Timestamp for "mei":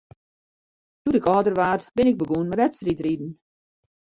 2.49-2.59